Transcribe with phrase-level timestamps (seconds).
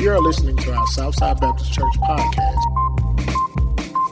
[0.00, 2.62] You are listening to our Southside Baptist Church podcast.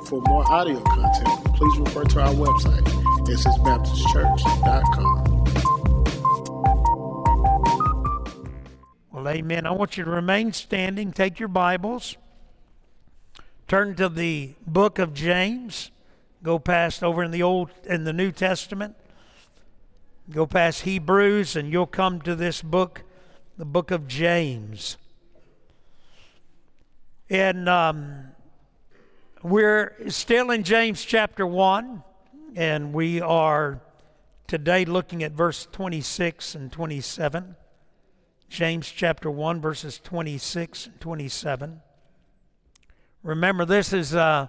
[0.09, 2.83] For more audio content, please refer to our website,
[3.29, 5.45] ssbaptistchurch.com.
[9.13, 9.65] Well, amen.
[9.65, 11.13] I want you to remain standing.
[11.13, 12.17] Take your Bibles.
[13.69, 15.93] Turn to the book of James.
[16.43, 18.97] Go past over in the Old in the New Testament.
[20.33, 23.05] Go past Hebrews and you'll come to this book,
[23.57, 24.97] the book of James.
[27.29, 28.29] And um,
[29.43, 32.05] we're still in James chapter 1,
[32.55, 33.81] and we are
[34.47, 37.57] today looking at verse 26 and 27.
[38.49, 41.81] James chapter 1, verses 26 and 27.
[43.25, 44.49] Remember, this is a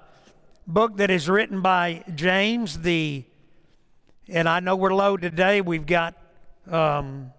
[0.67, 3.23] book that is written by James, the
[4.29, 5.61] and I know we're low today.
[5.61, 6.15] We've got
[6.69, 7.31] um,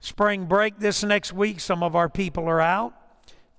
[0.00, 1.60] spring break this next week.
[1.60, 2.97] Some of our people are out.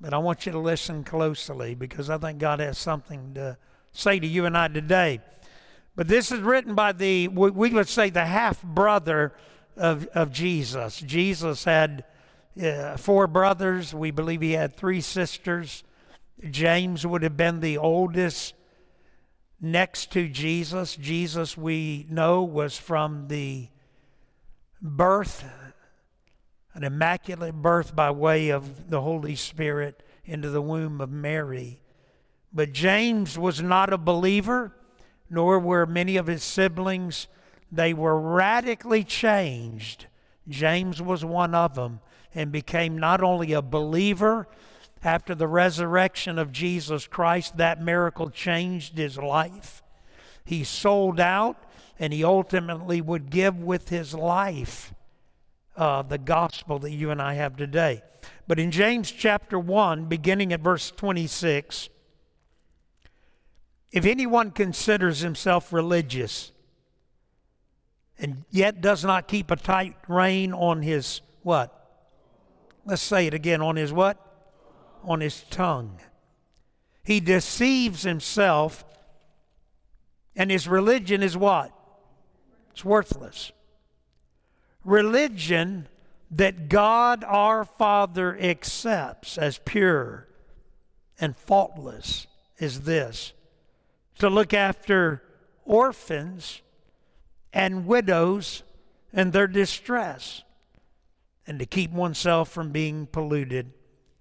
[0.01, 3.57] But I want you to listen closely because I think God has something to
[3.91, 5.19] say to you and I today.
[5.95, 9.33] But this is written by the, we would say, the half brother
[9.75, 10.99] of, of Jesus.
[11.01, 12.05] Jesus had
[12.61, 13.93] uh, four brothers.
[13.93, 15.83] We believe he had three sisters.
[16.49, 18.53] James would have been the oldest
[19.59, 20.95] next to Jesus.
[20.95, 23.67] Jesus, we know, was from the
[24.81, 25.43] birth,
[26.73, 31.81] an immaculate birth by way of the Holy Spirit into the womb of Mary.
[32.53, 34.73] But James was not a believer,
[35.29, 37.27] nor were many of his siblings.
[37.71, 40.07] They were radically changed.
[40.47, 41.99] James was one of them
[42.33, 44.47] and became not only a believer,
[45.03, 49.81] after the resurrection of Jesus Christ, that miracle changed his life.
[50.43, 51.57] He sold out
[51.97, 54.93] and he ultimately would give with his life
[55.79, 58.03] uh, the gospel that you and I have today.
[58.47, 61.89] But in James chapter 1, beginning at verse 26,
[63.91, 66.51] if anyone considers himself religious
[68.19, 71.73] and yet does not keep a tight rein on his what?
[72.85, 74.25] Let's say it again on his what?
[75.03, 75.99] on his tongue.
[77.03, 78.85] He deceives himself,
[80.35, 81.71] and his religion is what?
[82.71, 83.51] It's worthless.
[84.83, 85.87] Religion
[86.31, 90.27] that God our Father accepts as pure
[91.19, 92.27] and faultless
[92.59, 93.33] is this
[94.19, 95.23] to look after
[95.65, 96.61] orphans
[97.51, 98.63] and widows
[99.11, 100.43] in their distress
[101.47, 103.71] and to keep oneself from being polluted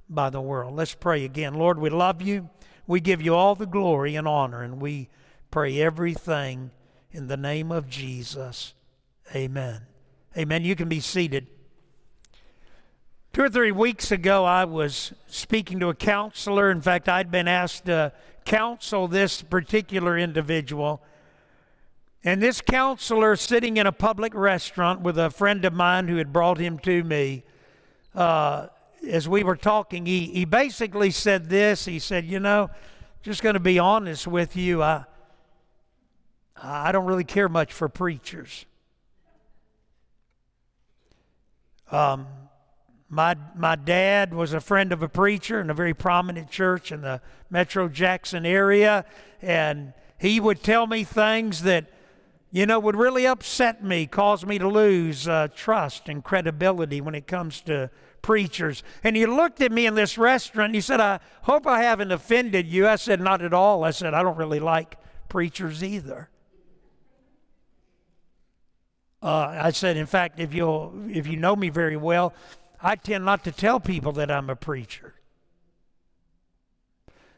[0.09, 0.75] by the world.
[0.75, 1.55] Let's pray again.
[1.55, 2.49] Lord, we love you.
[2.87, 5.11] We give you all the glory and honor, and we
[5.51, 6.71] pray everything
[7.11, 8.73] in the name of Jesus.
[9.35, 9.83] Amen.
[10.37, 10.65] Amen.
[10.65, 11.47] You can be seated.
[13.33, 16.71] Two or three weeks ago, I was speaking to a counselor.
[16.71, 18.13] In fact, I'd been asked to
[18.45, 21.03] counsel this particular individual.
[22.25, 26.33] And this counselor, sitting in a public restaurant with a friend of mine who had
[26.33, 27.45] brought him to me,
[28.15, 28.69] uh,
[29.09, 31.85] as we were talking, he, he basically said this.
[31.85, 32.71] He said, You know,
[33.23, 35.05] just going to be honest with you, I,
[36.61, 38.67] I don't really care much for preachers.
[41.91, 42.27] Um,
[43.09, 47.01] my, my dad was a friend of a preacher in a very prominent church in
[47.01, 49.05] the Metro Jackson area,
[49.41, 51.87] and he would tell me things that,
[52.51, 57.15] you know, would really upset me, cause me to lose uh, trust and credibility when
[57.15, 57.91] it comes to
[58.21, 58.83] preachers.
[59.03, 62.67] And he looked at me in this restaurant he said, I hope I haven't offended
[62.67, 62.87] you.
[62.87, 63.85] I said, Not at all.
[63.85, 64.97] I said, I don't really like
[65.29, 66.29] preachers either.
[69.23, 72.35] Uh, I said, in fact, if you if you know me very well,
[72.81, 75.15] I tend not to tell people that I'm a preacher.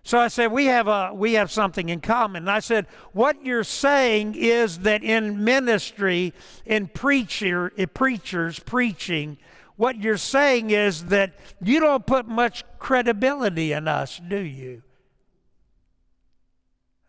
[0.02, 2.42] So I said, we have a we have something in common.
[2.44, 6.34] And I said, what you're saying is that in ministry,
[6.66, 9.38] in preacher, in preachers preaching,
[9.76, 11.32] what you're saying is that
[11.62, 14.82] you don't put much credibility in us, do you?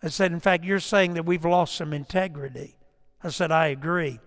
[0.01, 2.77] I said, in fact, you're saying that we've lost some integrity.
[3.23, 4.19] I said, I agree.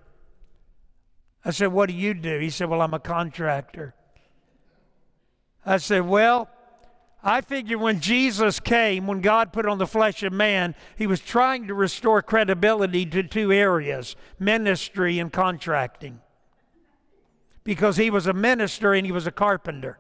[1.45, 2.39] I said, what do you do?
[2.39, 3.95] He said, well, I'm a contractor.
[5.67, 6.49] I said, well,
[7.23, 11.21] I figure when Jesus came, when God put on the flesh of man, he was
[11.21, 16.21] trying to restore credibility to two areas ministry and contracting
[17.63, 19.99] because he was a minister and he was a carpenter.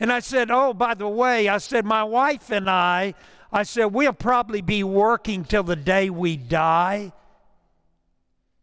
[0.00, 3.14] And I said, Oh, by the way, I said, my wife and I,
[3.52, 7.12] I said, we'll probably be working till the day we die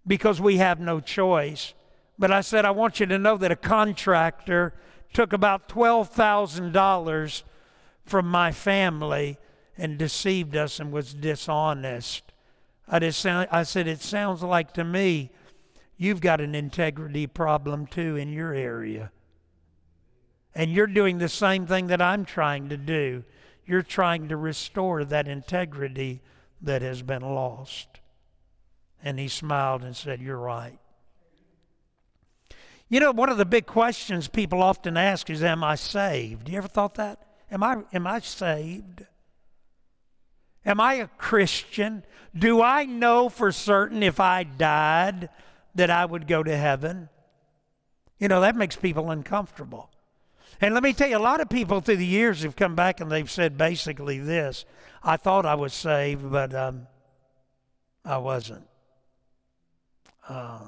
[0.06, 1.74] because we have no choice.
[2.18, 4.74] But I said, I want you to know that a contractor
[5.14, 7.44] took about $12,000
[8.06, 9.38] from my family
[9.78, 12.24] and deceived us and was dishonest.
[12.88, 15.32] I, just I said, It sounds like to me
[15.98, 19.12] you've got an integrity problem too in your area.
[20.54, 23.24] And you're doing the same thing that I'm trying to do.
[23.66, 26.22] You're trying to restore that integrity
[26.62, 28.01] that has been lost.
[29.04, 30.78] And he smiled and said, You're right.
[32.90, 36.50] You know, one of the big questions people often ask is, Am I saved?
[36.50, 37.26] You ever thought that?
[37.52, 39.06] Am I, am I saved?
[40.66, 42.04] Am I a Christian?
[42.38, 45.30] Do I know for certain if I died
[45.76, 47.10] that I would go to heaven?
[48.20, 49.90] You know, that makes people uncomfortable.
[50.62, 53.02] And let me tell you, a lot of people through the years have come back
[53.02, 54.66] and they've said basically this
[55.02, 56.88] I thought I was saved, but um,
[58.06, 58.68] I wasn't.
[60.32, 60.60] Uh,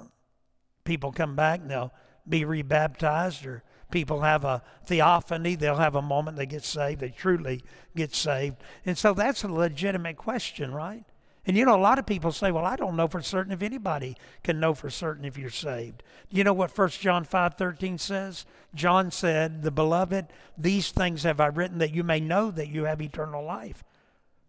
[0.84, 1.94] people come back and they'll
[2.28, 7.10] be rebaptized, or people have a theophany, they'll have a moment they get saved, they
[7.10, 7.64] truly
[7.96, 8.58] get saved.
[8.86, 11.06] And so that's a legitimate question, right?
[11.46, 13.62] And you know, a lot of people say, well, I don't know for certain if
[13.62, 16.04] anybody can know for certain if you're saved.
[16.30, 18.46] You know what 1 John 5 13 says?
[18.76, 20.28] John said, The beloved,
[20.58, 23.84] these things have I written that you may know that you have eternal life.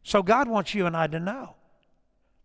[0.03, 1.55] So God wants you and I to know.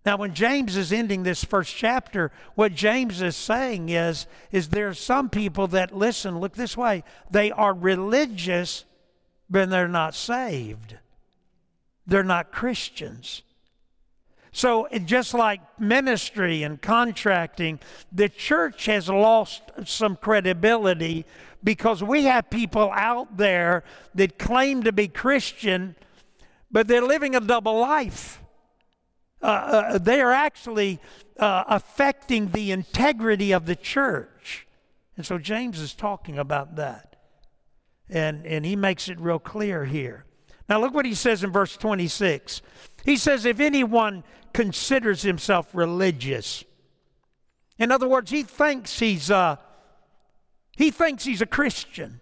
[0.10, 4.88] Now, when James is ending this first chapter, what James is saying is, is there
[4.88, 8.86] are some people that listen, look this way, they are religious,
[9.52, 10.96] but they're not saved.
[12.08, 13.44] They're not Christians.
[14.52, 17.80] So, just like ministry and contracting,
[18.12, 21.24] the church has lost some credibility
[21.64, 23.84] because we have people out there
[24.16, 25.96] that claim to be Christian,
[26.72, 28.42] but they're living a double life.
[29.42, 31.00] Uh, uh, they are actually
[31.38, 34.68] uh, affecting the integrity of the church.
[35.16, 37.16] And so James is talking about that.
[38.10, 40.26] And, and he makes it real clear here.
[40.68, 42.62] Now, look what he says in verse 26.
[43.06, 46.64] He says, If anyone considers himself religious.
[47.78, 49.56] In other words, he thinks he's a, uh,
[50.76, 52.22] he thinks he's a Christian.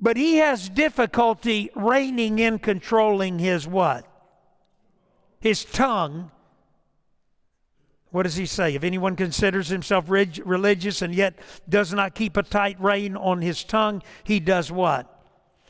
[0.00, 4.09] But he has difficulty reining in controlling his what?
[5.40, 6.30] His tongue.
[8.10, 8.74] What does he say?
[8.74, 11.38] If anyone considers himself religious and yet
[11.68, 15.06] does not keep a tight rein on his tongue, he does what?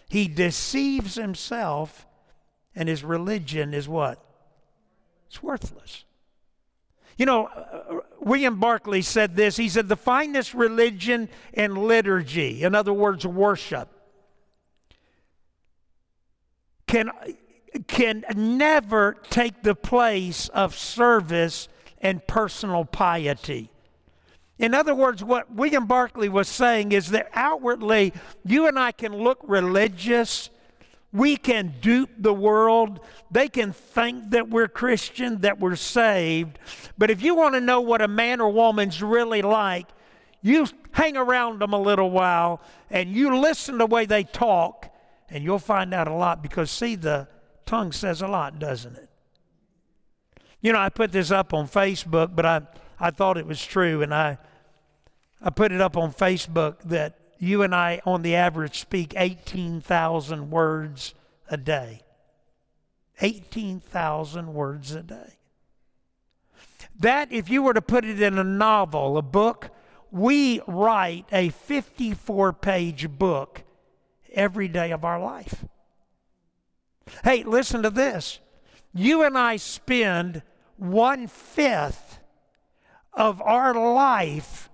[0.09, 2.07] He deceives himself
[2.75, 4.25] and his religion is what?
[5.29, 6.05] It's worthless.
[7.17, 9.57] You know, uh, William Barclay said this.
[9.57, 13.89] He said, The finest religion and liturgy, in other words, worship,
[16.87, 17.11] can,
[17.87, 21.69] can never take the place of service
[22.01, 23.71] and personal piety.
[24.59, 28.13] In other words, what William Barclay was saying is that outwardly,
[28.45, 30.51] you and I can look religious
[31.13, 33.01] we can dupe the world.
[33.31, 36.59] They can think that we're Christian, that we're saved.
[36.99, 39.89] But if you want to know what a man or woman's really like,
[40.43, 44.87] you hang around them a little while and you listen to the way they talk,
[45.29, 47.29] and you'll find out a lot because, see, the
[47.71, 49.09] tongue says a lot, doesn't it?
[50.61, 52.63] You know, I put this up on Facebook, but I,
[52.99, 54.39] I thought it was true, and I,
[55.41, 60.51] I put it up on Facebook that you and I, on the average, speak 18,000
[60.51, 61.15] words
[61.49, 62.03] a day.
[63.21, 65.39] 18,000 words a day.
[66.99, 69.71] That, if you were to put it in a novel, a book,
[70.11, 73.63] we write a 54 page book
[74.33, 75.65] every day of our life.
[77.25, 78.41] Hey, listen to this.
[78.93, 80.43] You and I spend
[80.77, 82.19] one fifth
[83.13, 84.71] of our life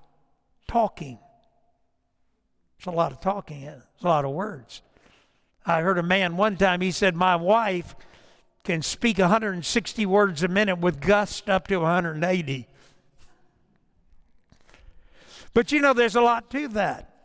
[0.68, 1.18] talking.
[2.78, 4.82] It's a lot of talking, it's a lot of words.
[5.64, 7.96] I heard a man one time, he said, My wife
[8.62, 12.68] can speak 160 words a minute with gust up to 180.
[15.54, 17.15] But you know, there's a lot to that.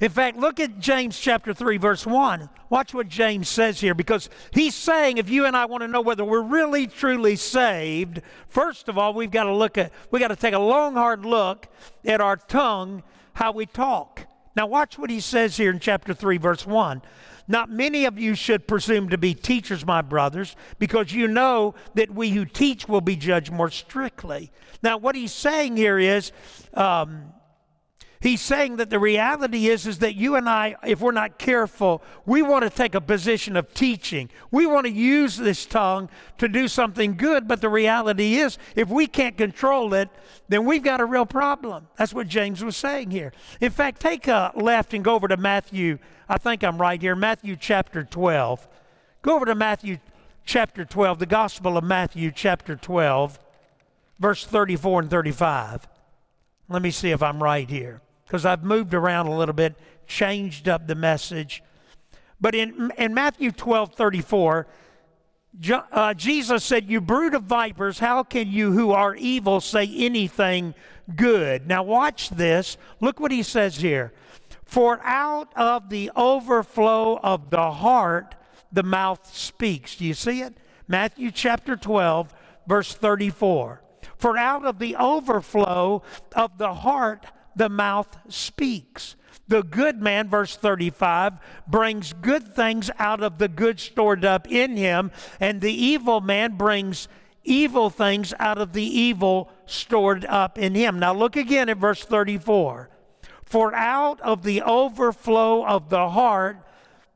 [0.00, 2.48] In fact, look at James chapter 3, verse 1.
[2.70, 6.00] Watch what James says here because he's saying if you and I want to know
[6.00, 10.28] whether we're really truly saved, first of all, we've got to look at, we've got
[10.28, 11.66] to take a long, hard look
[12.04, 13.02] at our tongue,
[13.34, 14.26] how we talk.
[14.54, 17.02] Now, watch what he says here in chapter 3, verse 1.
[17.46, 22.10] Not many of you should presume to be teachers, my brothers, because you know that
[22.10, 24.52] we who teach will be judged more strictly.
[24.82, 26.30] Now, what he's saying here is
[26.74, 27.32] um,
[28.20, 32.02] He's saying that the reality is, is that you and I, if we're not careful,
[32.26, 34.28] we want to take a position of teaching.
[34.50, 36.08] We want to use this tongue
[36.38, 40.08] to do something good, but the reality is, if we can't control it,
[40.48, 41.86] then we've got a real problem.
[41.96, 43.32] That's what James was saying here.
[43.60, 45.98] In fact, take a left and go over to Matthew.
[46.28, 48.66] I think I'm right here, Matthew chapter 12.
[49.22, 49.98] Go over to Matthew
[50.44, 53.38] chapter 12, the Gospel of Matthew chapter 12,
[54.18, 55.86] verse 34 and 35.
[56.68, 59.74] Let me see if I'm right here because I've moved around a little bit,
[60.06, 61.62] changed up the message.
[62.38, 64.66] But in, in Matthew 12 34,
[65.72, 70.74] uh, Jesus said, You brood of vipers, how can you who are evil say anything
[71.16, 71.66] good?
[71.66, 72.76] Now, watch this.
[73.00, 74.12] Look what he says here.
[74.64, 78.34] For out of the overflow of the heart,
[78.70, 79.96] the mouth speaks.
[79.96, 80.58] Do you see it?
[80.86, 82.34] Matthew chapter 12,
[82.66, 83.80] verse 34.
[84.18, 86.02] For out of the overflow
[86.36, 87.24] of the heart,
[87.58, 89.16] the mouth speaks.
[89.48, 94.76] The good man, verse 35, brings good things out of the good stored up in
[94.76, 95.10] him,
[95.40, 97.08] and the evil man brings
[97.44, 100.98] evil things out of the evil stored up in him.
[100.98, 102.90] Now look again at verse 34.
[103.44, 106.58] For out of the overflow of the heart,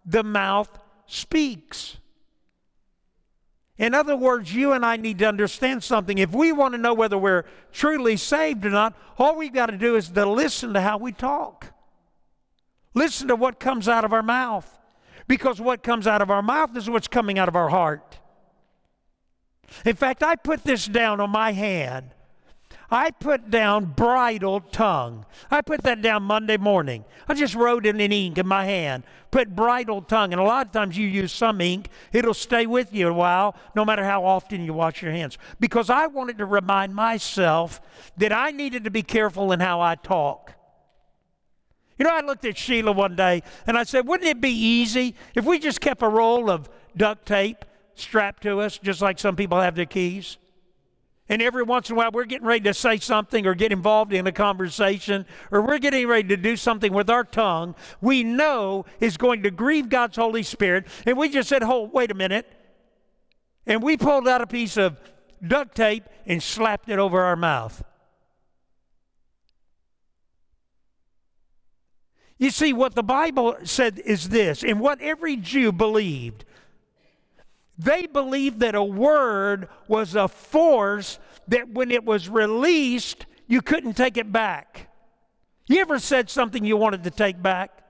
[0.06, 1.99] the mouth speaks.
[3.79, 6.19] In other words, you and I need to understand something.
[6.19, 9.79] If we want to know whether we're truly saved or not, all we've got to
[9.79, 11.73] do is to listen to how we talk.
[12.95, 14.79] Listen to what comes out of our mouth.
[15.26, 18.19] Because what comes out of our mouth is what's coming out of our heart.
[19.85, 22.11] In fact, I put this down on my hand
[22.92, 25.25] I put down bridle tongue.
[25.50, 27.06] I put that down Monday morning.
[27.26, 29.04] I just wrote it in ink in my hand.
[29.30, 30.34] Put bridle tongue.
[30.34, 33.56] And a lot of times you use some ink, it'll stay with you a while,
[33.75, 35.38] no matter how often you wash your hands.
[35.58, 37.80] Because I wanted to remind myself
[38.18, 40.52] that I needed to be careful in how I talk.
[41.99, 45.14] You know, I looked at Sheila one day and I said, wouldn't it be easy
[45.34, 49.34] if we just kept a roll of duct tape strapped to us, just like some
[49.34, 50.37] people have their keys?
[51.29, 54.12] And every once in a while, we're getting ready to say something or get involved
[54.12, 58.85] in a conversation, or we're getting ready to do something with our tongue we know
[59.00, 60.87] is going to grieve God's Holy Spirit.
[61.07, 62.50] And we just said, Hold, wait a minute.
[63.67, 64.99] And we pulled out a piece of
[65.47, 67.83] duct tape and slapped it over our mouth.
[72.38, 76.45] You see, what the Bible said is this, and what every Jew believed
[77.82, 83.94] they believed that a word was a force that when it was released, you couldn't
[83.94, 84.88] take it back.
[85.66, 87.82] You ever said something you wanted to take back?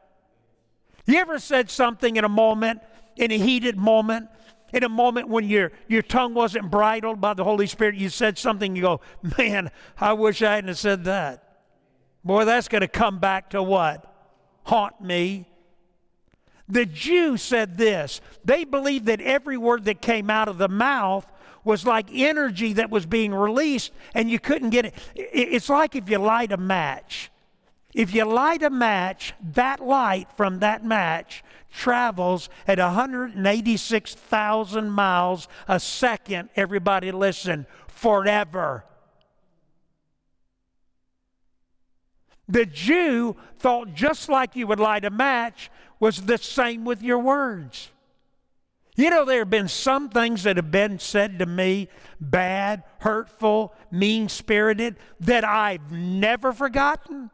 [1.06, 2.80] You ever said something in a moment,
[3.16, 4.28] in a heated moment,
[4.72, 8.38] in a moment when your, your tongue wasn't bridled by the Holy Spirit, you said
[8.38, 9.00] something, you go,
[9.36, 11.60] man, I wish I hadn't said that.
[12.24, 14.08] Boy, that's going to come back to what?
[14.64, 15.48] Haunt me.
[16.68, 21.26] The Jew said this they believed that every word that came out of the mouth
[21.64, 24.94] was like energy that was being released, and you couldn't get it.
[25.14, 27.30] It's like if you light a match.
[27.94, 35.78] If you light a match, that light from that match travels at 186,000 miles a
[35.78, 36.48] second.
[36.56, 38.86] Everybody listen, forever.
[42.48, 45.70] The Jew thought just like you would light a match,
[46.00, 47.90] was the same with your words.
[48.94, 51.88] You know, there have been some things that have been said to me,
[52.20, 57.30] bad, hurtful, mean spirited, that I've never forgotten,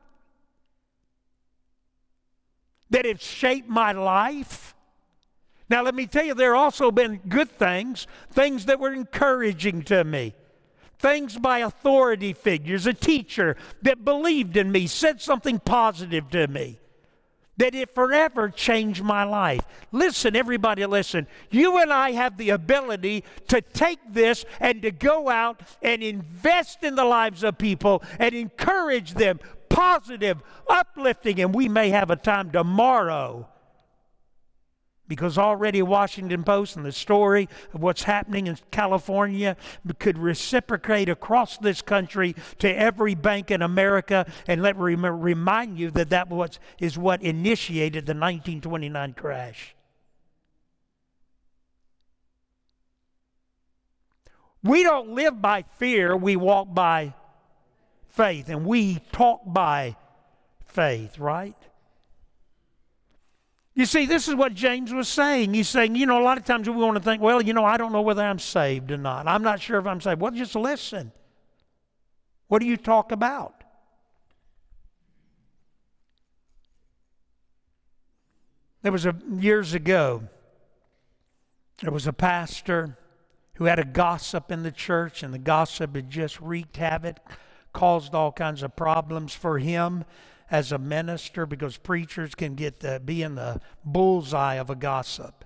[2.91, 4.75] that have shaped my life.
[5.69, 9.83] Now, let me tell you, there have also been good things, things that were encouraging
[9.85, 10.35] to me,
[10.99, 16.79] things by authority figures, a teacher that believed in me, said something positive to me
[17.59, 19.67] that it forever changed my life.
[19.93, 21.27] Listen, everybody, listen.
[21.51, 26.85] You and I have the ability to take this and to go out and invest
[26.85, 32.17] in the lives of people and encourage them, positive, uplifting, and we may have a
[32.17, 33.49] time tomorrow
[35.09, 39.57] because already Washington Post and the story of what's happening in California
[39.99, 45.91] could reciprocate across this country to every bank in America and let me remind you
[45.91, 49.75] that that was, is what initiated the 1929 crash.
[54.63, 57.15] We don't live by fear, we walk by
[58.09, 59.97] faith, and we talk by
[60.67, 61.57] faith, right?
[63.79, 65.55] You see, this is what James was saying.
[65.55, 67.65] He's saying, you know, a lot of times we want to think, well, you know,
[67.65, 69.29] I don't know whether I'm saved or not.
[69.29, 70.21] I'm not sure if I'm saved.
[70.21, 71.13] Well, just listen.
[72.49, 73.63] What do you talk about?
[78.83, 80.25] There was a years ago,
[81.81, 82.99] there was a pastor
[83.55, 87.19] who had a gossip in the church, and the gossip had just wreaked havoc,
[87.73, 90.05] caused all kinds of problems for him
[90.51, 95.45] as a minister because preachers can get to be in the bullseye of a gossip.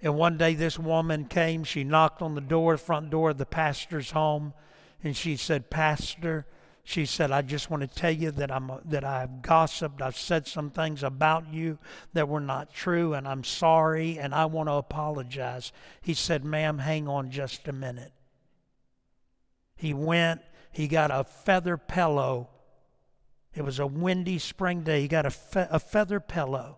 [0.00, 3.46] And one day this woman came, she knocked on the door, front door of the
[3.46, 4.54] pastor's home,
[5.02, 6.46] and she said, Pastor,
[6.84, 10.00] she said, I just want to tell you that I'm that I've gossiped.
[10.00, 11.78] I've said some things about you
[12.14, 15.70] that were not true, and I'm sorry, and I want to apologize.
[16.00, 18.12] He said, Ma'am, hang on just a minute.
[19.76, 20.40] He went,
[20.72, 22.48] he got a feather pillow.
[23.58, 25.02] It was a windy spring day.
[25.02, 26.76] He got a, fe- a feather pillow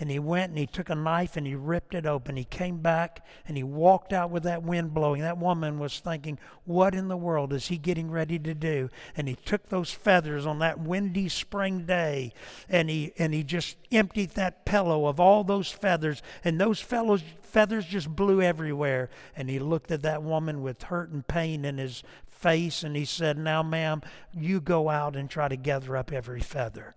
[0.00, 2.36] and he went and he took a knife and he ripped it open.
[2.36, 5.20] He came back and he walked out with that wind blowing.
[5.20, 8.90] That woman was thinking, What in the world is he getting ready to do?
[9.16, 12.32] And he took those feathers on that windy spring day
[12.68, 17.22] and he and he just emptied that pillow of all those feathers, and those fellows
[17.40, 19.10] feathers just blew everywhere.
[19.36, 22.02] And he looked at that woman with hurt and pain in his
[22.34, 26.40] face and he said, Now, ma'am, you go out and try to gather up every
[26.40, 26.94] feather.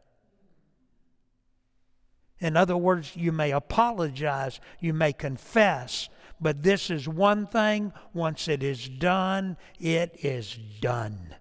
[2.40, 8.48] In other words, you may apologize, you may confess, but this is one thing once
[8.48, 11.36] it is done, it is done.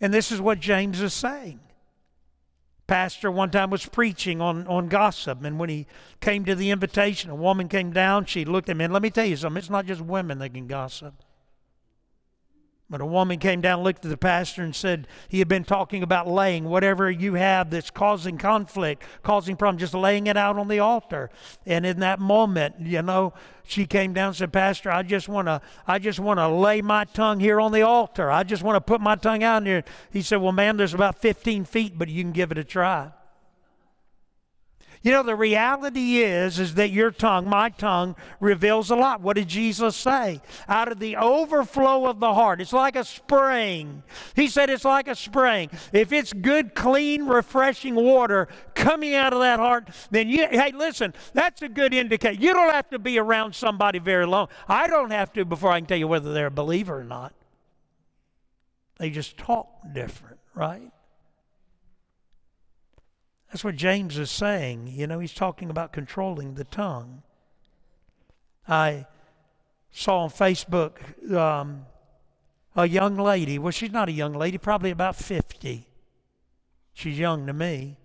[0.00, 1.60] And this is what James is saying.
[2.88, 5.86] Pastor one time was preaching on, on gossip, and when he
[6.20, 8.24] came to the invitation, a woman came down.
[8.24, 10.54] She looked at him, and let me tell you something it's not just women that
[10.54, 11.14] can gossip.
[12.90, 16.02] But a woman came down, looked at the pastor, and said he had been talking
[16.02, 20.68] about laying whatever you have that's causing conflict, causing problems, just laying it out on
[20.68, 21.28] the altar.
[21.66, 25.48] And in that moment, you know, she came down and said, Pastor, I just want
[25.48, 28.30] to, I just want to lay my tongue here on the altar.
[28.30, 29.84] I just want to put my tongue out here.
[30.10, 33.10] He said, Well, ma'am, there's about 15 feet, but you can give it a try.
[35.02, 39.20] You know, the reality is, is that your tongue, my tongue, reveals a lot.
[39.20, 40.40] What did Jesus say?
[40.68, 42.60] Out of the overflow of the heart.
[42.60, 44.02] It's like a spring.
[44.34, 45.70] He said it's like a spring.
[45.92, 51.14] If it's good, clean, refreshing water coming out of that heart, then you, hey, listen,
[51.32, 52.40] that's a good indicator.
[52.40, 54.48] You don't have to be around somebody very long.
[54.66, 57.32] I don't have to before I can tell you whether they're a believer or not.
[58.98, 60.90] They just talk different, right?
[63.50, 64.88] That's what James is saying.
[64.88, 67.22] You know, he's talking about controlling the tongue.
[68.66, 69.06] I
[69.90, 71.86] saw on Facebook um,
[72.76, 73.58] a young lady.
[73.58, 75.86] Well, she's not a young lady, probably about 50.
[76.92, 77.96] She's young to me.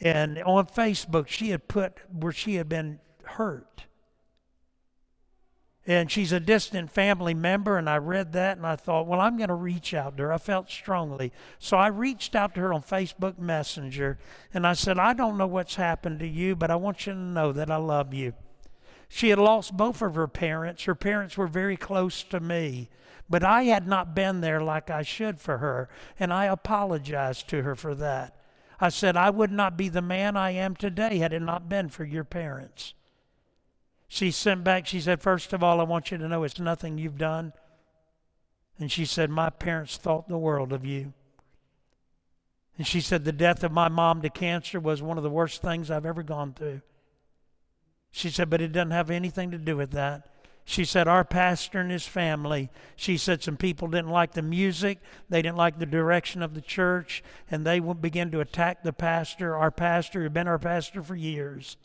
[0.00, 3.84] And on Facebook, she had put where she had been hurt
[5.88, 9.38] and she's a distant family member and i read that and i thought well i'm
[9.38, 10.32] going to reach out to her.
[10.32, 11.32] I felt strongly.
[11.58, 14.18] So i reached out to her on facebook messenger
[14.52, 17.18] and i said i don't know what's happened to you but i want you to
[17.18, 18.34] know that i love you.
[19.08, 20.84] She had lost both of her parents.
[20.84, 22.90] Her parents were very close to me
[23.30, 25.88] but i had not been there like i should for her
[26.20, 28.36] and i apologized to her for that.
[28.78, 31.88] I said i would not be the man i am today had it not been
[31.88, 32.92] for your parents
[34.08, 36.96] she sent back, she said, First of all, I want you to know it's nothing
[36.96, 37.52] you've done.
[38.78, 41.12] And she said, My parents thought the world of you.
[42.78, 45.60] And she said, The death of my mom to cancer was one of the worst
[45.60, 46.80] things I've ever gone through.
[48.10, 50.26] She said, But it doesn't have anything to do with that.
[50.64, 55.00] She said, Our pastor and his family, she said, some people didn't like the music,
[55.28, 59.54] they didn't like the direction of the church, and they began to attack the pastor,
[59.56, 61.76] our pastor, who had been our pastor for years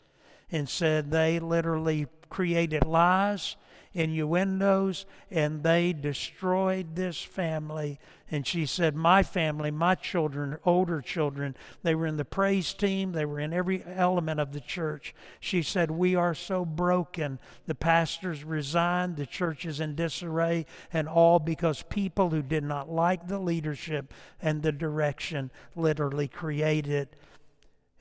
[0.54, 3.56] and said they literally created lies,
[3.92, 7.98] innuendos, and they destroyed this family.
[8.30, 13.10] And she said, My family, my children, older children, they were in the praise team,
[13.10, 15.12] they were in every element of the church.
[15.40, 17.40] She said, We are so broken.
[17.66, 22.88] The pastors resigned, the church is in disarray, and all because people who did not
[22.88, 27.08] like the leadership and the direction literally created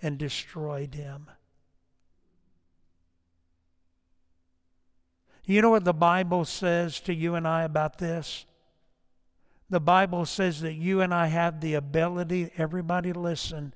[0.04, 1.32] and destroyed him.
[5.46, 8.46] You know what the Bible says to you and I about this?
[9.70, 13.74] The Bible says that you and I have the ability, everybody listen,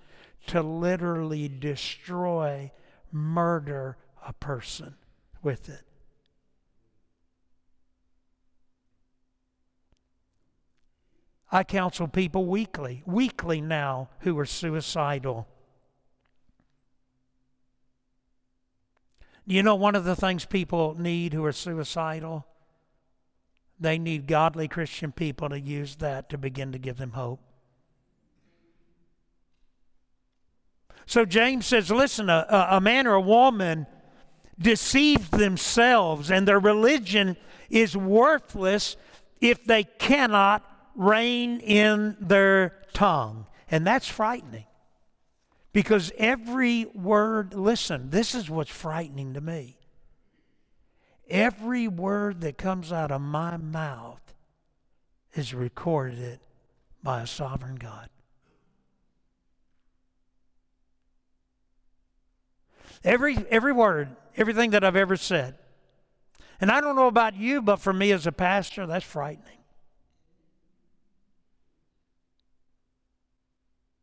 [0.48, 2.72] to literally destroy,
[3.12, 4.96] murder a person
[5.42, 5.82] with it.
[11.52, 15.48] I counsel people weekly, weekly now, who are suicidal.
[19.50, 22.46] You know, one of the things people need who are suicidal?
[23.80, 27.40] They need godly Christian people to use that to begin to give them hope.
[31.06, 33.88] So James says, listen, a, a man or a woman
[34.60, 37.38] deceives themselves, and their religion
[37.70, 38.98] is worthless
[39.40, 43.48] if they cannot rein in their tongue.
[43.72, 44.66] And that's frightening.
[45.78, 49.78] Because every word, listen, this is what's frightening to me.
[51.30, 54.34] Every word that comes out of my mouth
[55.36, 56.40] is recorded
[57.04, 58.10] by a sovereign God.
[63.04, 65.60] Every, every word, everything that I've ever said.
[66.60, 69.60] And I don't know about you, but for me as a pastor, that's frightening.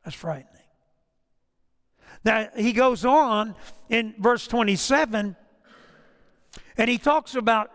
[0.04, 0.63] That's frightening.
[2.24, 3.54] Now, he goes on
[3.88, 5.36] in verse 27
[6.76, 7.70] and he talks about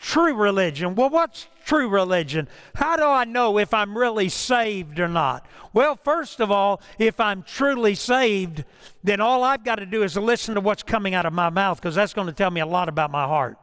[0.00, 0.96] true religion.
[0.96, 2.48] Well, what's true religion?
[2.74, 5.46] How do I know if I'm really saved or not?
[5.72, 8.64] Well, first of all, if I'm truly saved,
[9.04, 11.80] then all I've got to do is listen to what's coming out of my mouth
[11.80, 13.56] because that's going to tell me a lot about my heart.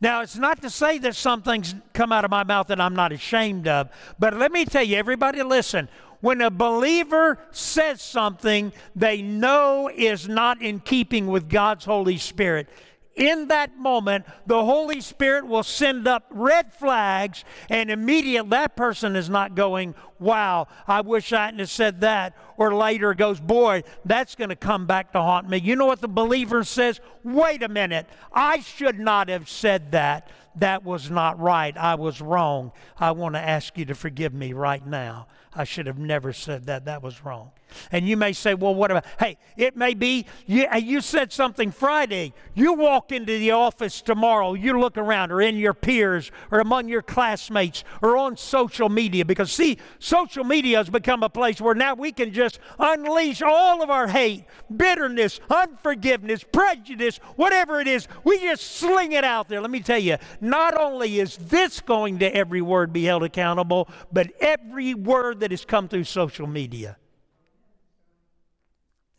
[0.00, 2.94] Now, it's not to say that some things come out of my mouth that I'm
[2.94, 5.88] not ashamed of, but let me tell you, everybody listen.
[6.20, 12.68] When a believer says something they know is not in keeping with God's Holy Spirit,
[13.16, 19.14] in that moment, the Holy Spirit will send up red flags, and immediately that person
[19.14, 22.36] is not going, Wow, I wish I hadn't said that.
[22.56, 25.58] Or later goes, Boy, that's going to come back to haunt me.
[25.58, 27.00] You know what the believer says?
[27.24, 30.30] Wait a minute, I should not have said that.
[30.56, 31.76] That was not right.
[31.76, 32.72] I was wrong.
[32.98, 35.26] I want to ask you to forgive me right now.
[35.52, 36.84] I should have never said that.
[36.84, 37.50] That was wrong.
[37.92, 39.04] And you may say, well, what about?
[39.18, 42.32] Hey, it may be you, you said something Friday.
[42.54, 46.88] You walk into the office tomorrow, you look around, or in your peers, or among
[46.88, 49.24] your classmates, or on social media.
[49.24, 53.82] Because, see, social media has become a place where now we can just unleash all
[53.82, 58.08] of our hate, bitterness, unforgiveness, prejudice, whatever it is.
[58.24, 59.60] We just sling it out there.
[59.60, 63.88] Let me tell you, not only is this going to every word be held accountable,
[64.12, 66.96] but every word that has come through social media.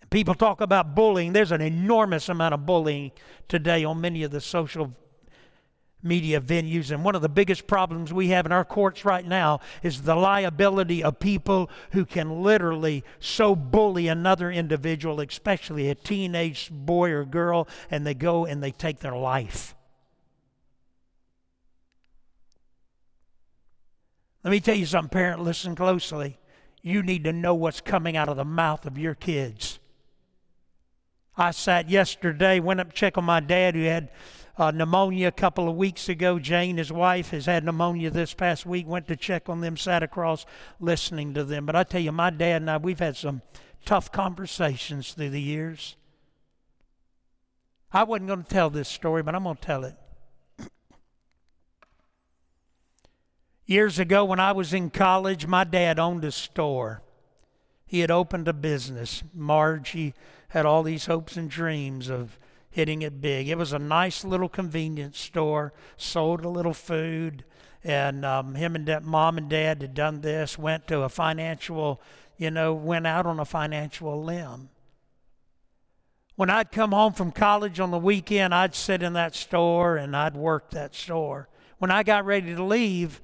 [0.10, 1.32] People talk about bullying.
[1.32, 3.12] There's an enormous amount of bullying
[3.48, 4.94] today on many of the social
[6.04, 6.92] media venues.
[6.92, 10.16] And one of the biggest problems we have in our courts right now is the
[10.16, 17.24] liability of people who can literally so bully another individual, especially a teenage boy or
[17.24, 19.76] girl, and they go and they take their life.
[24.44, 26.40] Let me tell you something, parent, listen closely.
[26.82, 29.80] You need to know what's coming out of the mouth of your kids.
[31.38, 34.10] I sat yesterday, went up to check on my dad who had
[34.58, 36.40] uh, pneumonia a couple of weeks ago.
[36.40, 38.88] Jane, his wife, has had pneumonia this past week.
[38.88, 40.46] Went to check on them, sat across
[40.80, 41.66] listening to them.
[41.66, 43.42] But I tell you, my dad and I, we've had some
[43.86, 45.96] tough conversations through the years.
[47.94, 49.96] I wasn't going to tell this story, but I'm going to tell it.
[53.72, 57.02] Years ago, when I was in college, my dad owned a store.
[57.86, 59.24] He had opened a business.
[59.34, 60.14] Margie
[60.50, 62.38] had all these hopes and dreams of
[62.70, 63.48] hitting it big.
[63.48, 67.46] It was a nice little convenience store, sold a little food,
[67.82, 72.02] and um, him and that mom and dad had done this, went to a financial,
[72.38, 74.68] you know, went out on a financial limb.
[76.36, 80.14] When I'd come home from college on the weekend, I'd sit in that store and
[80.14, 81.48] I'd work that store.
[81.78, 83.22] When I got ready to leave,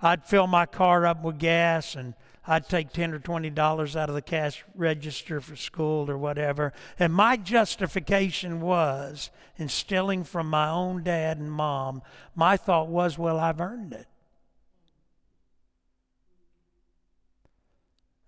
[0.00, 2.14] I'd fill my car up with gas and
[2.46, 6.72] I'd take 10 or 20 dollars out of the cash register for school or whatever.
[6.98, 12.02] And my justification was in stealing from my own dad and mom,
[12.34, 14.06] my thought was, well, I've earned it.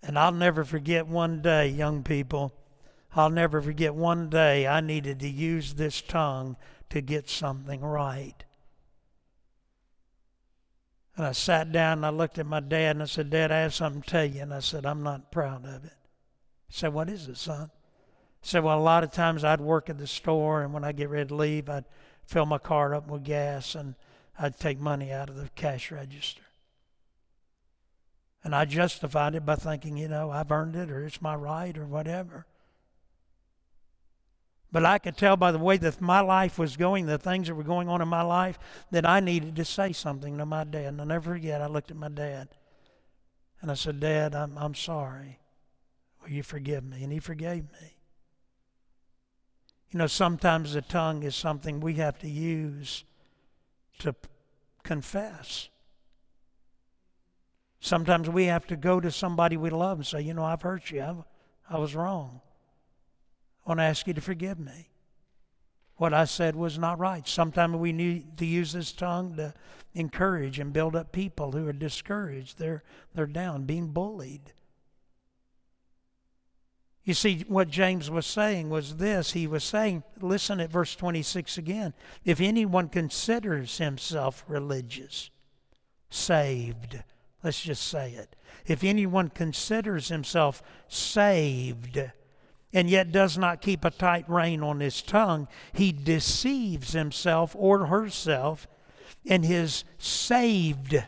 [0.03, 2.55] And I'll never forget one day, young people,
[3.15, 6.57] I'll never forget one day I needed to use this tongue
[6.91, 8.46] to get something right.
[11.17, 13.61] And I sat down and I looked at my dad and I said, Dad, I
[13.61, 14.43] have something to tell you.
[14.43, 15.95] And I said, I'm not proud of it.
[16.69, 17.71] He said, What is it, son?
[18.43, 20.93] He said, Well, a lot of times I'd work at the store and when I
[20.93, 21.87] get ready to leave, I'd
[22.27, 23.95] fill my car up with gas and
[24.39, 26.43] I'd take money out of the cash register.
[28.45, 31.77] And I justified it by thinking, you know, I've earned it or it's my right
[31.77, 32.47] or whatever.
[34.73, 37.55] But I could tell by the way that my life was going, the things that
[37.55, 38.59] were going on in my life,
[38.91, 40.87] that I needed to say something to my dad.
[40.87, 42.49] And I'll never forget, I looked at my dad
[43.61, 45.39] and I said, Dad, I'm, I'm sorry.
[46.23, 47.03] Will you forgive me?
[47.03, 47.97] And he forgave me.
[49.91, 53.05] You know, sometimes the tongue is something we have to use
[54.01, 54.15] to
[54.83, 55.69] confess.
[57.81, 60.91] Sometimes we have to go to somebody we love and say, You know, I've hurt
[60.91, 61.03] you.
[61.03, 61.25] I've,
[61.71, 62.41] I was wrong.
[63.67, 64.91] I want to ask you to forgive me.
[65.97, 67.27] What I said was not right.
[67.27, 69.55] Sometimes we need to use this tongue to
[69.95, 72.59] encourage and build up people who are discouraged.
[72.59, 74.53] They're, they're down, being bullied.
[77.03, 79.33] You see, what James was saying was this.
[79.33, 81.95] He was saying, listen at verse 26 again.
[82.25, 85.31] If anyone considers himself religious,
[86.11, 87.03] saved,
[87.43, 88.37] let's just say it.
[88.67, 92.11] If anyone considers himself saved,
[92.77, 97.87] and yet does not keep a tight rein on his tongue, he deceives himself or
[97.87, 98.69] herself,
[99.25, 101.03] and his saved,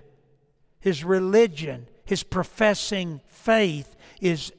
[0.80, 4.50] his religion, his professing faith is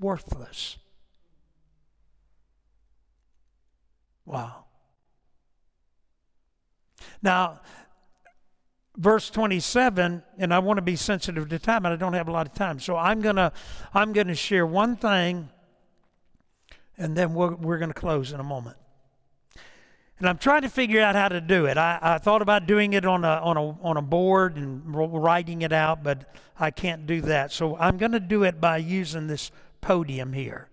[0.00, 0.78] worthless.
[4.26, 4.64] Wow.
[7.22, 7.60] Now,
[8.96, 12.32] verse 27 and i want to be sensitive to time and i don't have a
[12.32, 13.52] lot of time so i'm going to
[13.94, 15.48] i'm going to share one thing
[16.98, 18.76] and then we're, we're going to close in a moment
[20.18, 22.92] and i'm trying to figure out how to do it I, I thought about doing
[22.92, 27.06] it on a, on, a, on a board and writing it out but i can't
[27.06, 30.68] do that so i'm going to do it by using this podium here.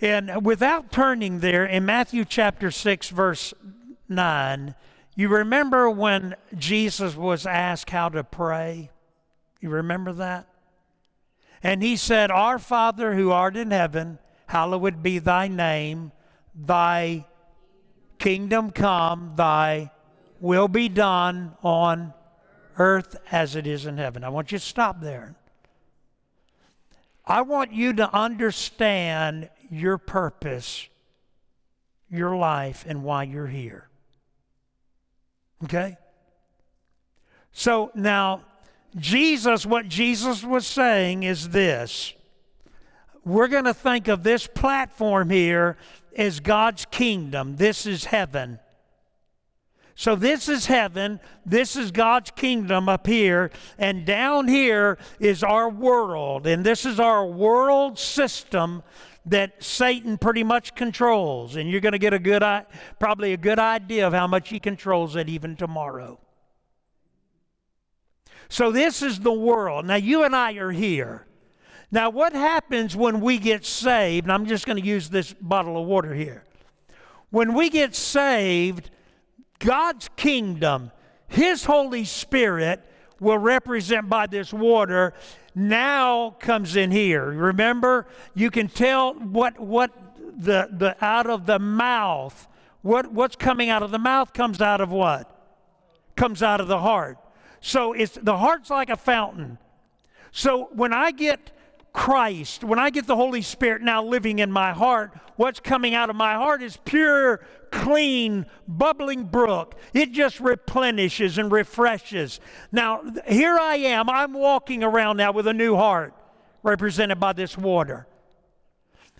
[0.00, 3.52] And without turning there, in Matthew chapter 6, verse
[4.08, 4.74] 9,
[5.14, 8.90] you remember when Jesus was asked how to pray?
[9.60, 10.46] You remember that?
[11.62, 14.18] And he said, Our Father who art in heaven,
[14.50, 16.10] hallowed be thy name,
[16.56, 17.24] thy
[18.18, 19.92] kingdom come, thy
[20.40, 22.12] will be done on
[22.76, 24.24] earth as it is in heaven.
[24.24, 25.36] I want you to stop there.
[27.24, 30.88] I want you to understand your purpose,
[32.10, 33.88] your life, and why you're here.
[35.62, 35.96] Okay?
[37.52, 38.42] So now,
[38.96, 42.14] Jesus, what Jesus was saying is this.
[43.24, 45.76] We're going to think of this platform here
[46.16, 47.56] as God's kingdom.
[47.56, 48.58] This is heaven.
[49.94, 51.20] So, this is heaven.
[51.44, 53.50] This is God's kingdom up here.
[53.76, 56.46] And down here is our world.
[56.46, 58.82] And this is our world system
[59.26, 61.56] that Satan pretty much controls.
[61.56, 62.42] And you're going to get a good,
[62.98, 66.18] probably a good idea of how much he controls it even tomorrow.
[68.48, 69.84] So, this is the world.
[69.84, 71.26] Now, you and I are here.
[71.92, 74.26] Now, what happens when we get saved?
[74.26, 76.44] And I'm just going to use this bottle of water here.
[77.30, 78.90] When we get saved,
[79.58, 80.92] God's kingdom,
[81.28, 82.84] His Holy Spirit
[83.18, 85.14] will represent by this water
[85.54, 87.26] now comes in here.
[87.26, 89.90] Remember, you can tell what what
[90.38, 92.48] the the out of the mouth,
[92.82, 95.26] what what's coming out of the mouth comes out of what?
[96.16, 97.18] Comes out of the heart.
[97.60, 99.58] So it's the heart's like a fountain.
[100.32, 101.50] So when I get
[101.92, 106.08] Christ, when I get the Holy Spirit now living in my heart, what's coming out
[106.08, 109.74] of my heart is pure, clean, bubbling brook.
[109.92, 112.40] It just replenishes and refreshes.
[112.70, 114.08] Now, here I am.
[114.08, 116.14] I'm walking around now with a new heart,
[116.62, 118.06] represented by this water.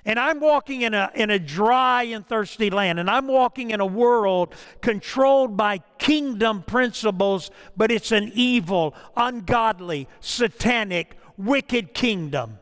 [0.05, 3.81] And I'm walking in a, in a dry and thirsty land, and I'm walking in
[3.81, 12.60] a world controlled by kingdom principles, but it's an evil, ungodly, satanic, wicked kingdom.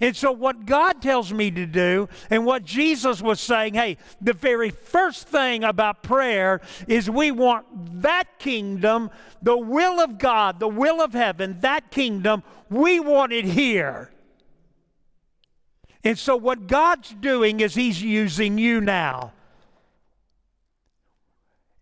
[0.00, 4.32] And so, what God tells me to do, and what Jesus was saying, hey, the
[4.32, 7.66] very first thing about prayer is we want
[8.02, 9.10] that kingdom,
[9.42, 14.10] the will of God, the will of heaven, that kingdom, we want it here.
[16.04, 19.32] And so, what God's doing is He's using you now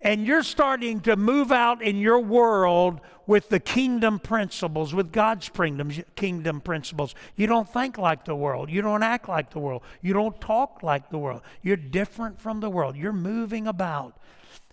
[0.02, 5.50] and you're starting to move out in your world with the kingdom principles, with God's
[6.16, 7.14] kingdom, principles.
[7.36, 8.70] You don't think like the world.
[8.70, 9.82] You don't act like the world.
[10.00, 11.42] You don't talk like the world.
[11.62, 12.96] You're different from the world.
[12.96, 14.16] You're moving about.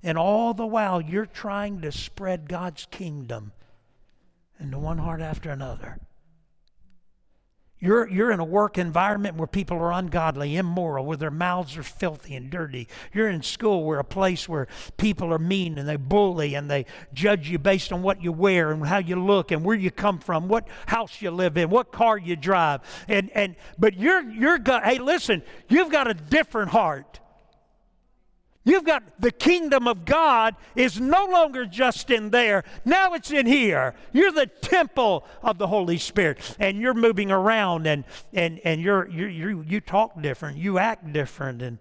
[0.01, 3.51] And all the while, you're trying to spread God's kingdom
[4.59, 5.99] into one heart after another.
[7.79, 11.83] You're, you're in a work environment where people are ungodly, immoral, where their mouths are
[11.83, 12.87] filthy and dirty.
[13.13, 16.85] You're in school where a place where people are mean and they bully and they
[17.13, 20.17] judge you based on what you wear and how you look and where you come
[20.17, 22.81] from, what house you live in, what car you drive.
[23.07, 27.19] And, and but you're you're hey listen, you've got a different heart.
[28.67, 32.65] You've got the kingdom of God is no longer just in there.
[32.83, 33.95] Now it's in here.
[34.11, 36.39] You're the temple of the Holy Spirit.
[36.59, 38.03] And you're moving around and
[38.33, 40.57] and, and you're, you're, you you talk different.
[40.57, 41.61] You act different.
[41.61, 41.77] And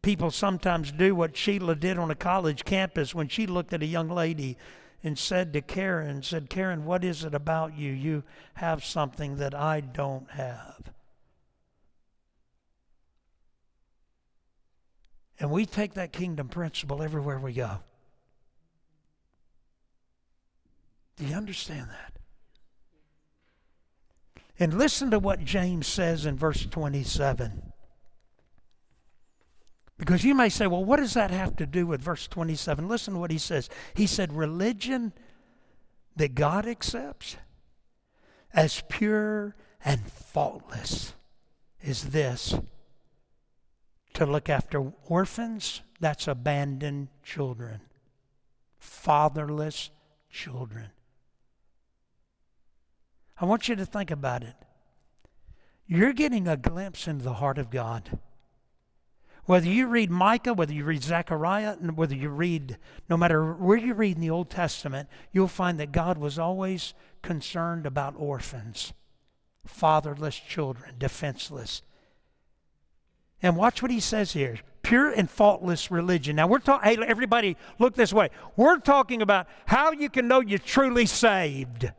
[0.00, 3.86] people sometimes do what Sheila did on a college campus when she looked at a
[3.86, 4.56] young lady
[5.04, 7.92] and said to Karen, said, Karen, what is it about you?
[7.92, 10.90] You have something that I don't have.
[15.40, 17.78] And we take that kingdom principle everywhere we go.
[21.16, 22.18] Do you understand that?
[24.58, 27.72] And listen to what James says in verse 27.
[29.96, 32.88] Because you may say, well, what does that have to do with verse 27?
[32.88, 33.68] Listen to what he says.
[33.94, 35.12] He said, religion
[36.16, 37.36] that God accepts
[38.52, 41.14] as pure and faultless
[41.80, 42.54] is this
[44.18, 47.80] to look after orphans, that's abandoned children,
[48.80, 49.90] fatherless
[50.28, 50.90] children.
[53.40, 54.56] I want you to think about it.
[55.86, 58.18] You're getting a glimpse into the heart of God.
[59.44, 62.76] Whether you read Micah, whether you read Zechariah, and whether you read,
[63.08, 66.92] no matter where you read in the Old Testament, you'll find that God was always
[67.22, 68.92] concerned about orphans,
[69.64, 71.82] fatherless children, defenseless.
[73.42, 76.36] And watch what he says here pure and faultless religion.
[76.36, 78.30] Now, we're talking, hey, everybody, look this way.
[78.56, 81.92] We're talking about how you can know you're truly saved.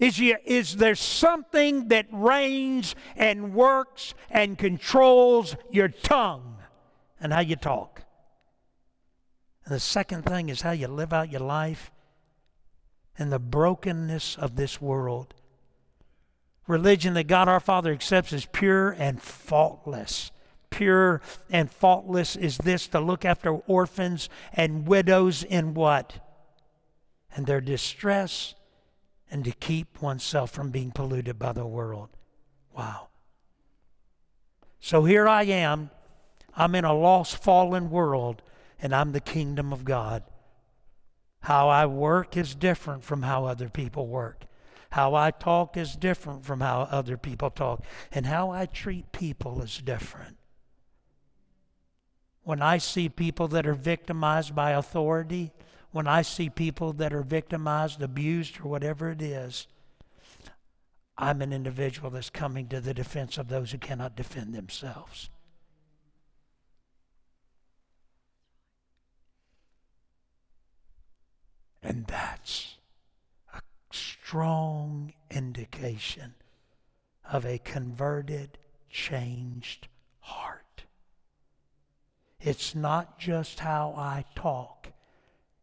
[0.00, 6.56] Is, you, is there something that reigns and works and controls your tongue
[7.20, 8.02] and how you talk?
[9.64, 11.92] And the second thing is how you live out your life
[13.16, 15.32] and the brokenness of this world.
[16.66, 20.32] Religion that God our Father accepts as pure and faultless.
[20.70, 26.18] Pure and faultless is this to look after orphans and widows in what?
[27.34, 28.54] And their distress
[29.30, 32.10] and to keep oneself from being polluted by the world.
[32.76, 33.08] Wow.
[34.80, 35.90] So here I am.
[36.56, 38.42] I'm in a lost, fallen world,
[38.80, 40.22] and I'm the kingdom of God.
[41.40, 44.44] How I work is different from how other people work.
[44.96, 47.84] How I talk is different from how other people talk.
[48.10, 50.38] And how I treat people is different.
[52.44, 55.52] When I see people that are victimized by authority,
[55.90, 59.66] when I see people that are victimized, abused, or whatever it is,
[61.18, 65.28] I'm an individual that's coming to the defense of those who cannot defend themselves.
[71.82, 72.75] And that's
[73.90, 76.34] strong indication
[77.30, 78.58] of a converted,
[78.90, 79.88] changed
[80.20, 80.84] heart.
[82.40, 84.92] It's not just how I talk,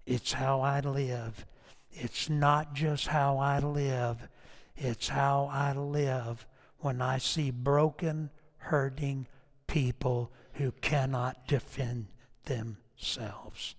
[0.06, 1.46] it's how I live.
[1.92, 4.28] It's not just how I live,
[4.76, 6.48] it's how I live
[6.80, 9.28] when I see broken, hurting
[9.68, 12.08] people who cannot defend
[12.46, 13.76] themselves.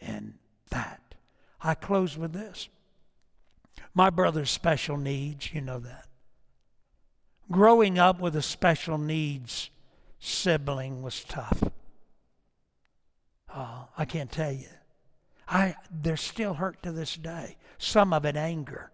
[0.00, 0.34] And
[0.70, 1.14] that.
[1.60, 2.68] I close with this.
[3.94, 6.06] My brother's special needs, you know that.
[7.50, 9.70] Growing up with a special needs
[10.18, 11.62] sibling was tough.
[13.54, 14.68] Oh, I can't tell you.
[15.48, 17.56] I they're still hurt to this day.
[17.78, 18.90] Some of it anger.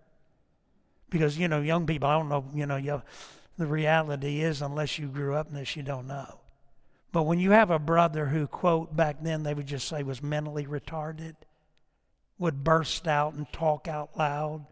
[1.10, 3.02] Because, you know, young people, I don't know, you know, you,
[3.56, 6.40] the reality is unless you grew up in this, you don't know.
[7.12, 10.22] But when you have a brother who, quote, back then they would just say was
[10.22, 11.34] mentally retarded,
[12.38, 14.66] would burst out and talk out loud,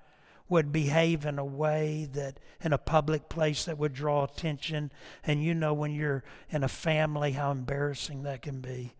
[0.53, 4.93] would behave in a way that in a public place that would draw attention.
[5.25, 8.95] And you know, when you're in a family, how embarrassing that can be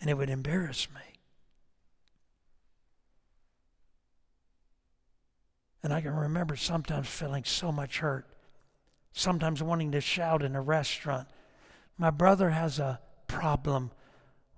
[0.00, 1.00] and it would embarrass me.
[5.82, 8.26] And I can remember sometimes feeling so much hurt,
[9.12, 11.28] sometimes wanting to shout in a restaurant,
[11.96, 13.90] My brother has a problem.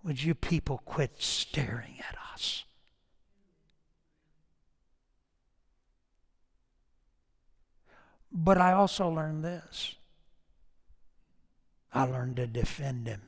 [0.02, 2.64] Would you people quit staring at us?
[8.32, 9.96] But I also learned this
[11.92, 13.22] I learned to defend him.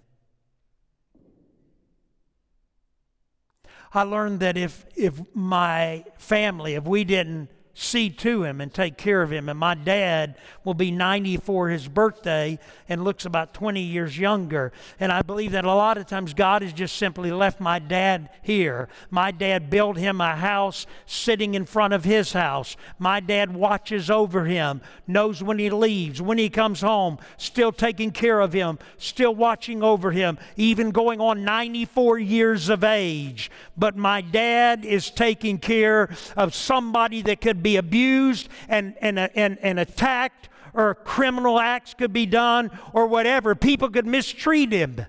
[3.95, 8.97] I learned that if, if my family, if we didn't see to him and take
[8.97, 9.49] care of him.
[9.49, 14.73] And my dad will be 90 for his birthday and looks about 20 years younger.
[15.01, 18.29] And I believe that a lot of times God has just simply left my dad
[18.42, 18.88] here.
[19.11, 22.77] My dad built him a house sitting in front of his house.
[22.99, 28.11] My dad watches over him, knows when he leaves, when he comes home, still taking
[28.11, 33.51] care of him, still watching over him, even going on 94 years of age.
[33.77, 39.29] But my dad is taking care of somebody that could be abused and, and, uh,
[39.35, 43.54] and, and attacked, or criminal acts could be done, or whatever.
[43.54, 45.06] People could mistreat him.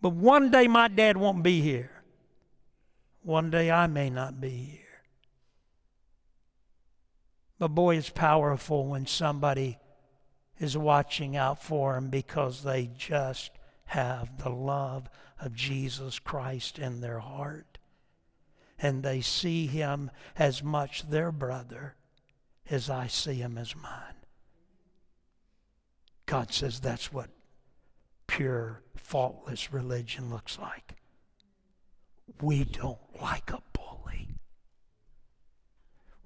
[0.00, 1.90] But one day my dad won't be here.
[3.22, 4.80] One day I may not be here.
[7.58, 9.78] But boy, it's powerful when somebody
[10.58, 13.50] is watching out for him because they just
[13.86, 15.10] have the love
[15.40, 17.69] of Jesus Christ in their heart.
[18.80, 21.96] And they see him as much their brother
[22.70, 24.14] as I see him as mine.
[26.26, 27.28] God says that's what
[28.26, 30.94] pure, faultless religion looks like.
[32.40, 34.28] We don't like a bully.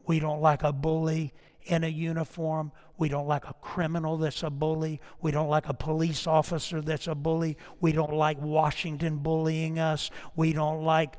[0.07, 1.32] We don't like a bully
[1.64, 2.72] in a uniform.
[2.98, 5.00] We don't like a criminal that's a bully.
[5.22, 7.57] We don't like a police officer that's a bully.
[7.80, 10.11] We don't like Washington bullying us.
[10.36, 11.16] We don't like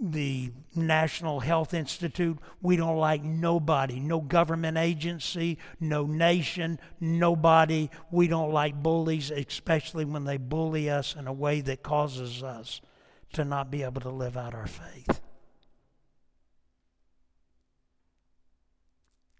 [0.00, 2.38] the National Health Institute.
[2.60, 7.90] We don't like nobody, no government agency, no nation, nobody.
[8.10, 12.80] We don't like bullies, especially when they bully us in a way that causes us
[13.34, 15.20] to not be able to live out our faith.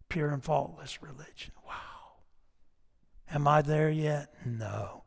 [0.08, 1.52] Pure and faultless religion.
[1.66, 1.72] Wow.
[3.32, 4.32] Am I there yet?
[4.44, 5.04] No.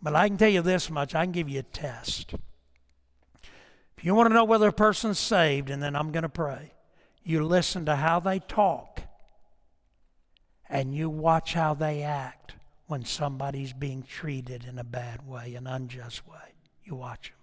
[0.00, 2.34] But I can tell you this much I can give you a test.
[4.02, 6.72] You want to know whether a person's saved, and then I'm going to pray,
[7.22, 9.02] you listen to how they talk
[10.68, 12.54] and you watch how they act
[12.86, 16.54] when somebody's being treated in a bad way, an unjust way.
[16.82, 17.38] You watch them.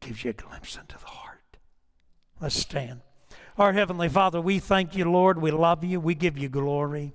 [0.00, 1.56] Gives you a glimpse into the heart.
[2.40, 3.00] Let's stand.
[3.56, 5.40] Our Heavenly Father, we thank you, Lord.
[5.40, 6.00] We love you.
[6.00, 7.14] We give you glory.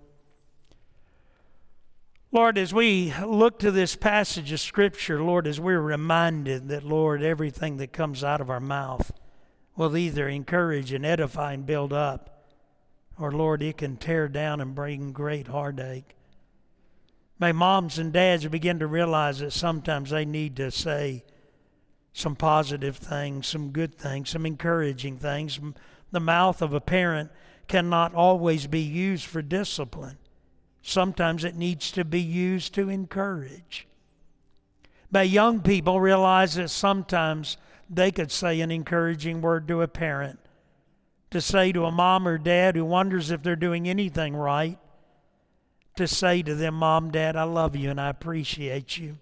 [2.36, 7.24] Lord, as we look to this passage of Scripture, Lord, as we're reminded that, Lord,
[7.24, 9.14] everything that comes out of our mouth
[9.78, 12.52] will either encourage and edify and build up,
[13.18, 16.14] or, Lord, it can tear down and bring great heartache.
[17.40, 21.24] May moms and dads begin to realize that sometimes they need to say
[22.12, 25.58] some positive things, some good things, some encouraging things.
[26.12, 27.32] The mouth of a parent
[27.70, 30.18] cannot always be used for discipline.
[30.88, 33.88] Sometimes it needs to be used to encourage.
[35.10, 37.58] May young people realize that sometimes
[37.90, 40.38] they could say an encouraging word to a parent,
[41.32, 44.78] to say to a mom or dad who wonders if they're doing anything right,
[45.96, 49.18] to say to them, Mom, Dad, I love you and I appreciate you.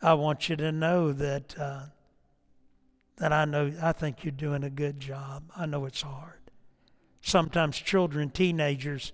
[0.00, 1.82] I want you to know that uh,
[3.18, 5.42] that I know I think you're doing a good job.
[5.54, 6.40] I know it's hard.
[7.20, 9.12] Sometimes children, teenagers,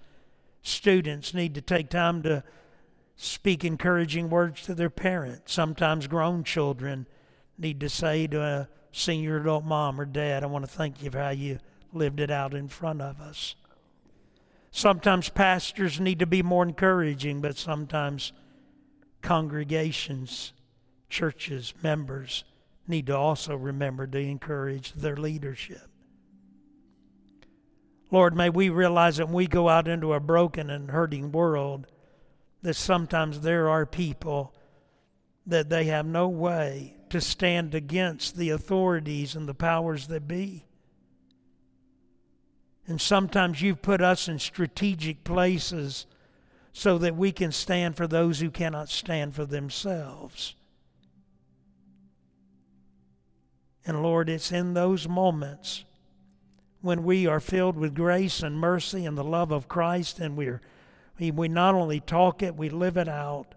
[0.69, 2.45] students need to take time to
[3.17, 5.53] speak encouraging words to their parents.
[5.53, 7.07] Sometimes grown children
[7.59, 11.11] need to say to a senior adult mom or dad, I want to thank you
[11.11, 11.59] for how you
[11.93, 13.57] lived it out in front of us.
[14.71, 18.33] Sometimes pastors need to be more encouraging, but sometimes
[19.23, 20.53] congregations,
[21.09, 22.45] churches, members
[22.87, 25.89] need to also remember to encourage their leadership.
[28.11, 31.87] Lord, may we realize that when we go out into a broken and hurting world,
[32.63, 34.55] that sometimes there are people
[35.47, 40.65] that they have no way to stand against the authorities and the powers that be.
[42.87, 46.07] And sometimes you've put us in strategic places
[46.73, 50.55] so that we can stand for those who cannot stand for themselves.
[53.85, 55.85] And Lord, it's in those moments
[56.81, 60.61] when we are filled with grace and mercy and the love of Christ and we're,
[61.19, 63.55] we, we not only talk it, we live it out,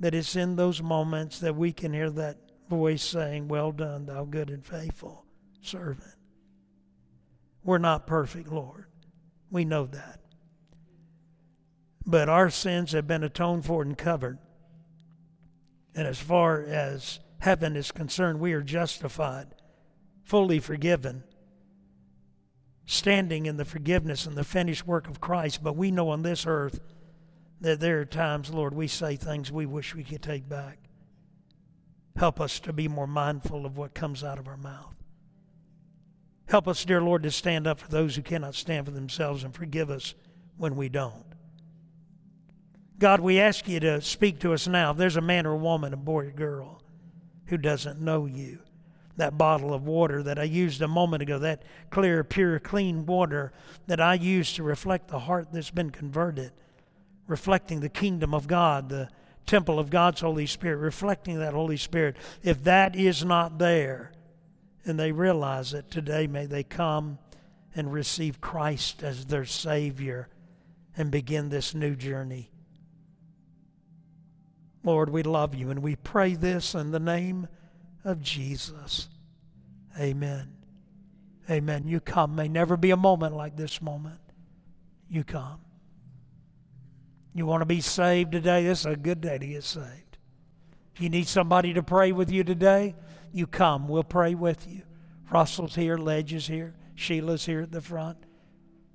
[0.00, 4.24] that it's in those moments that we can hear that voice saying, Well done, thou
[4.24, 5.24] good and faithful
[5.60, 6.14] servant.
[7.62, 8.86] We're not perfect, Lord.
[9.50, 10.20] We know that.
[12.04, 14.38] But our sins have been atoned for and covered.
[15.94, 19.54] And as far as heaven is concerned, we are justified,
[20.24, 21.24] fully forgiven,
[22.86, 25.62] standing in the forgiveness and the finished work of Christ.
[25.62, 26.80] But we know on this earth
[27.60, 30.78] that there are times, Lord, we say things we wish we could take back.
[32.16, 34.94] Help us to be more mindful of what comes out of our mouth.
[36.46, 39.54] Help us, dear Lord, to stand up for those who cannot stand for themselves and
[39.54, 40.14] forgive us
[40.56, 41.24] when we don't.
[42.98, 44.92] God, we ask you to speak to us now.
[44.92, 46.82] If there's a man or a woman, a boy or girl,
[47.46, 48.60] who doesn't know you,
[49.16, 53.52] that bottle of water that I used a moment ago, that clear, pure, clean water
[53.86, 56.52] that I used to reflect the heart that's been converted,
[57.26, 59.08] reflecting the kingdom of God, the
[59.46, 62.16] temple of God's Holy Spirit, reflecting that Holy Spirit.
[62.42, 64.12] If that is not there,
[64.84, 67.18] and they realize it today, may they come
[67.74, 70.28] and receive Christ as their Savior
[70.96, 72.50] and begin this new journey.
[74.82, 77.48] Lord, we love you and we pray this in the name
[78.04, 79.08] of Jesus.
[79.98, 80.52] Amen.
[81.50, 81.86] Amen.
[81.86, 82.34] You come.
[82.34, 84.20] May never be a moment like this moment.
[85.08, 85.60] You come.
[87.34, 88.64] You want to be saved today?
[88.64, 90.04] This is a good day to get saved.
[90.98, 92.94] You need somebody to pray with you today,
[93.32, 93.88] you come.
[93.88, 94.82] We'll pray with you.
[95.30, 98.18] Russell's here, Ledge is here, Sheila's here at the front.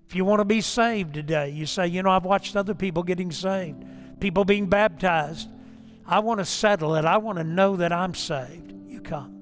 [0.08, 3.04] If you want to be saved today, you say, you know, I've watched other people
[3.04, 3.84] getting saved,
[4.20, 5.50] people being baptized.
[6.08, 7.06] I want to settle it.
[7.06, 8.69] I want to know that I'm saved.
[9.10, 9.39] come.